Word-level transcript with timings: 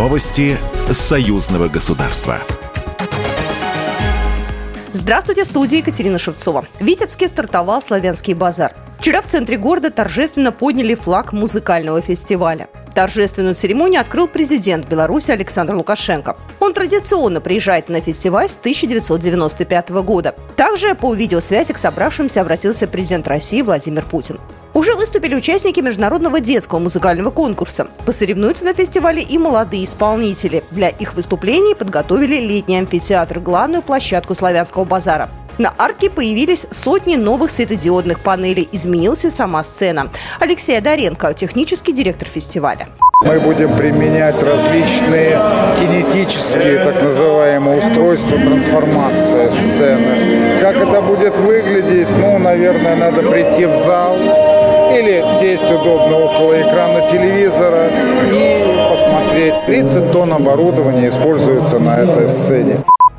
Новости 0.00 0.56
союзного 0.90 1.68
государства. 1.68 2.38
Здравствуйте, 4.94 5.44
в 5.44 5.46
студии 5.46 5.76
Екатерина 5.76 6.16
Шевцова. 6.16 6.64
В 6.80 6.82
Витебске 6.82 7.28
стартовал 7.28 7.82
«Славянский 7.82 8.32
базар». 8.32 8.74
Вчера 8.98 9.20
в 9.20 9.26
центре 9.26 9.58
города 9.58 9.90
торжественно 9.90 10.52
подняли 10.52 10.94
флаг 10.94 11.34
музыкального 11.34 12.00
фестиваля. 12.00 12.70
Торжественную 12.94 13.54
церемонию 13.54 14.00
открыл 14.00 14.26
президент 14.26 14.88
Беларуси 14.88 15.32
Александр 15.32 15.74
Лукашенко. 15.74 16.34
Он 16.60 16.72
традиционно 16.72 17.42
приезжает 17.42 17.90
на 17.90 18.00
фестиваль 18.00 18.48
с 18.48 18.56
1995 18.56 19.90
года. 19.90 20.34
Также 20.56 20.94
по 20.94 21.12
видеосвязи 21.12 21.74
к 21.74 21.78
собравшимся 21.78 22.40
обратился 22.40 22.86
президент 22.86 23.28
России 23.28 23.60
Владимир 23.60 24.06
Путин. 24.06 24.38
Уже 24.80 24.94
выступили 24.94 25.34
участники 25.34 25.80
международного 25.80 26.40
детского 26.40 26.78
музыкального 26.78 27.30
конкурса. 27.30 27.88
Посоревнуются 28.06 28.64
на 28.64 28.72
фестивале 28.72 29.20
и 29.20 29.36
молодые 29.36 29.84
исполнители. 29.84 30.64
Для 30.70 30.88
их 30.88 31.12
выступлений 31.12 31.74
подготовили 31.74 32.40
летний 32.40 32.78
амфитеатр, 32.78 33.40
главную 33.40 33.82
площадку 33.82 34.34
славянского 34.34 34.86
базара. 34.86 35.28
На 35.58 35.74
арке 35.76 36.08
появились 36.08 36.66
сотни 36.70 37.16
новых 37.16 37.50
светодиодных 37.50 38.20
панелей. 38.20 38.70
Изменился 38.72 39.30
сама 39.30 39.62
сцена. 39.64 40.10
Алексей 40.38 40.78
Адаренко, 40.78 41.34
технический 41.34 41.92
директор 41.92 42.26
фестиваля. 42.26 42.88
Мы 43.26 43.38
будем 43.38 43.76
применять 43.76 44.42
различные 44.42 45.38
кинетические, 46.24 46.84
так 46.84 47.02
называемые, 47.02 47.78
устройства 47.78 48.38
трансформации 48.38 49.48
сцены. 49.50 50.60
Как 50.60 50.76
это 50.76 51.00
будет 51.00 51.38
выглядеть, 51.38 52.08
ну, 52.18 52.38
наверное, 52.38 52.96
надо 52.96 53.22
прийти 53.22 53.66
в 53.66 53.76
зал 53.76 54.16
или 54.92 55.24
сесть 55.38 55.70
удобно 55.70 56.16
около 56.16 56.60
экрана 56.60 57.06
телевизора 57.08 57.88
и 58.32 58.88
посмотреть. 58.90 59.54
30 59.66 60.12
тонн 60.12 60.32
оборудования 60.32 61.08
используется 61.08 61.78
на 61.78 61.96
этой 61.96 62.28
сцене. 62.28 62.78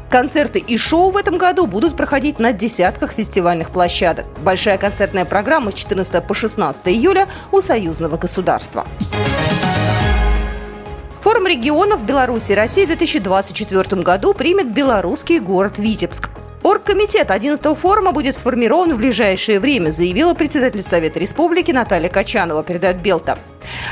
Концерты 0.10 0.60
и 0.60 0.78
шоу 0.78 1.10
в 1.10 1.16
этом 1.16 1.38
году 1.38 1.66
будут 1.66 1.96
проходить 1.96 2.38
на 2.38 2.52
десятках 2.52 3.14
фестивальных 3.14 3.70
площадок. 3.70 4.26
Большая 4.44 4.78
концертная 4.78 5.24
программа 5.24 5.72
с 5.72 5.76
14 5.76 6.22
по 6.24 6.34
16 6.34 6.86
июля 6.90 7.28
у 7.54 7.62
союзного 7.62 8.18
государства. 8.18 8.86
Форум 11.22 11.46
регионов 11.46 12.04
Беларуси 12.04 12.54
и 12.54 12.56
России 12.56 12.84
в 12.84 12.88
2024 12.88 14.02
году 14.02 14.34
примет 14.34 14.74
белорусский 14.74 15.38
город 15.38 15.78
Витебск. 15.78 16.32
Оргкомитет 16.64 17.30
11 17.30 17.78
форума 17.78 18.12
будет 18.12 18.36
сформирован 18.36 18.96
в 18.96 18.98
ближайшее 18.98 19.60
время, 19.60 19.92
заявила 19.92 20.34
председатель 20.34 20.82
Совета 20.82 21.20
Республики 21.20 21.72
Наталья 21.72 22.10
Качанова, 22.10 22.64
передает 22.64 23.04
Белта. 23.04 23.38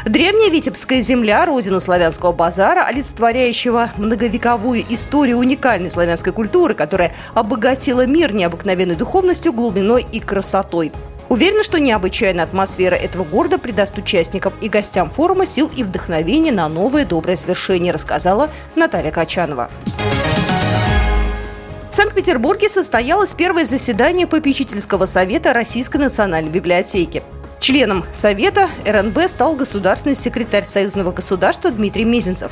Древняя 0.06 0.50
Витебская 0.50 1.02
земля, 1.02 1.46
родина 1.46 1.80
славянского 1.80 2.32
базара, 2.32 2.86
олицетворяющего 2.86 3.92
многовековую 3.98 4.84
историю 4.90 5.38
уникальной 5.38 5.92
славянской 5.92 6.34
культуры, 6.34 6.74
которая 6.74 7.14
обогатила 7.36 8.08
мир 8.08 8.34
необыкновенной 8.34 8.96
духовностью, 8.96 9.54
глубиной 9.54 10.04
и 10.12 10.20
красотой. 10.20 10.92
Уверена, 11.30 11.64
что 11.64 11.80
необычайная 11.80 12.44
атмосфера 12.44 12.96
этого 12.96 13.24
города 13.24 13.60
придаст 13.60 13.98
участникам 14.00 14.52
и 14.62 14.68
гостям 14.68 15.12
форума 15.12 15.46
сил 15.46 15.72
и 15.76 15.84
вдохновения 15.84 16.52
на 16.52 16.68
новое 16.68 17.06
доброе 17.06 17.38
свершение, 17.38 17.94
рассказала 17.94 18.50
Наталья 18.76 19.12
Качанова. 19.12 19.70
В 21.92 21.96
Санкт-Петербурге 21.96 22.68
состоялось 22.68 23.34
первое 23.34 23.66
заседание 23.66 24.26
попечительского 24.26 25.06
совета 25.06 25.54
Российской 25.54 25.98
национальной 25.98 26.50
библиотеки. 26.50 27.22
Членом 27.60 28.06
Совета 28.14 28.70
РНБ 28.86 29.28
стал 29.28 29.54
государственный 29.54 30.16
секретарь 30.16 30.64
Союзного 30.64 31.12
государства 31.12 31.70
Дмитрий 31.70 32.06
Мизинцев. 32.06 32.52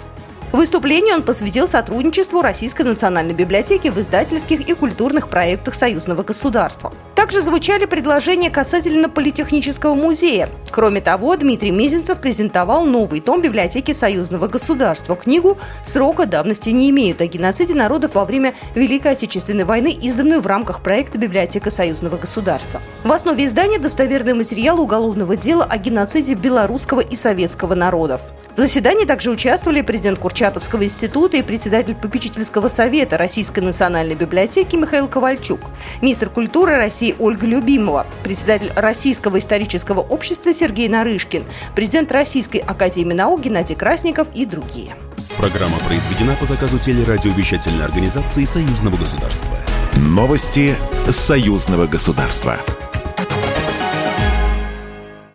Выступление 0.52 1.16
он 1.16 1.23
посвятил 1.23 1.67
сотрудничеству 1.67 2.42
Российской 2.42 2.83
национальной 2.83 3.33
библиотеки 3.33 3.87
в 3.87 3.98
издательских 3.99 4.67
и 4.67 4.73
культурных 4.73 5.30
проектах 5.30 5.76
союзного 5.76 6.23
государства. 6.23 6.92
Также 7.17 7.42
звучали 7.42 7.86
предложения 7.86 8.52
касательно 8.52 9.10
Политехнического 9.10 9.95
музея. 9.95 10.52
Кроме 10.70 11.02
того, 11.02 11.36
Дмитрий 11.36 11.72
Мезенцев 11.72 12.20
презентовал 12.20 12.86
новый 12.86 13.22
том 13.22 13.42
библиотеки 13.42 13.92
союзного 13.92 14.48
государства. 14.48 15.16
Книгу 15.16 15.58
«Срока 15.83 16.28
давности 16.28 16.70
не 16.70 16.92
имеют» 16.92 17.20
о 17.20 17.26
геноциде 17.26 17.73
народов 17.73 18.14
во 18.14 18.23
время 18.23 18.54
Великой 18.76 19.14
Отечественной 19.14 19.64
войны, 19.64 19.98
изданную 20.00 20.42
в 20.42 20.45
рамках 20.45 20.83
проекта 20.83 21.17
«Библиотека 21.17 21.72
союзного 21.72 22.17
государства». 22.17 22.80
В 23.04 23.11
основе 23.11 23.45
издания 23.45 23.80
достоверный 23.80 24.36
материал 24.36 24.80
уголовного 24.80 25.36
дела 25.36 25.66
о 25.67 25.80
геноциде 25.80 26.36
белорусского 26.36 26.99
и 26.99 27.16
советского 27.16 27.73
народов. 27.73 28.22
В 28.57 28.59
заседании 28.59 29.05
также 29.05 29.29
участвовали 29.29 29.81
президент 29.81 30.17
Курчатовского 30.17 30.83
института 30.83 31.37
и 31.37 31.43
председатель 31.43 31.93
попечительского 31.93 32.69
совета 32.69 33.15
Российской 33.15 33.59
национальной 33.59 34.15
библиотеки 34.15 34.75
Михаил 34.75 35.07
Ковальчук, 35.07 35.59
министр 36.01 36.31
культуры 36.31 36.75
России 36.75 37.15
Ольга 37.19 37.45
Любимова, 37.45 38.07
председатель 38.23 38.71
Российского 38.75 39.37
исторического 39.37 39.99
общества 39.99 40.55
Сергей 40.55 40.89
Нарышкин, 40.89 41.43
президент 41.75 42.11
Российской 42.11 42.57
академии 42.57 43.13
наук 43.13 43.41
Геннадий 43.41 43.75
Красников 43.75 44.27
и 44.33 44.47
другие. 44.47 44.95
Программа 45.37 45.77
произведена 45.87 46.35
по 46.39 46.47
заказу 46.47 46.79
телерадиовещательной 46.79 47.85
организации 47.85 48.45
Союзного 48.45 48.97
государства. 48.97 49.55
Новости 49.97 50.73
Союзного 51.11 51.85
государства. 51.85 52.57